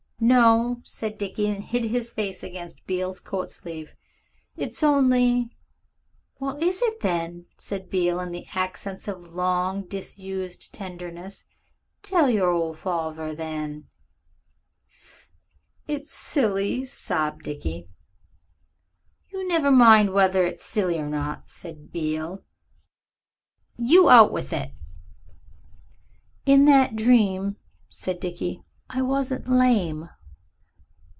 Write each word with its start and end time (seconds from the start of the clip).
"No," 0.23 0.81
said 0.83 1.17
Dickie, 1.17 1.49
and 1.49 1.63
hid 1.63 1.85
his 1.85 2.11
face 2.11 2.43
against 2.43 2.85
Beale's 2.85 3.19
coat 3.19 3.49
sleeve. 3.49 3.95
"It's 4.55 4.83
only" 4.83 5.49
"What 6.37 6.61
is 6.61 6.79
it, 6.83 6.99
then?" 6.99 7.47
said 7.57 7.89
Beale, 7.89 8.19
in 8.19 8.31
the 8.31 8.45
accents 8.53 9.07
of 9.07 9.33
long 9.33 9.81
disused 9.87 10.75
tenderness; 10.75 11.43
"tell 12.03 12.29
your 12.29 12.51
old 12.51 12.77
farver, 12.77 13.33
then" 13.35 13.87
"It's 15.87 16.13
silly," 16.13 16.85
sobbed 16.85 17.41
Dickie. 17.41 17.87
"Never 19.33 19.69
you 19.69 19.75
mind 19.75 20.13
whether 20.13 20.43
it's 20.45 20.63
silly 20.63 20.99
or 20.99 21.09
not," 21.09 21.49
said 21.49 21.91
Beale. 21.91 22.43
"You 23.75 24.07
out 24.07 24.31
with 24.31 24.53
it." 24.53 24.71
"In 26.45 26.65
that 26.65 26.95
dream," 26.95 27.55
said 27.89 28.19
Dickie, 28.19 28.61
"I 28.93 29.01
wasn't 29.01 29.47
lame." 29.47 30.09